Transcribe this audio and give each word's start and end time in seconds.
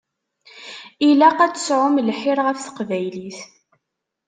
Ilaq 1.09 1.37
ad 1.45 1.53
tesɛum 1.53 1.95
lḥir 2.09 2.37
ɣef 2.45 2.57
teqbaylit. 2.61 3.39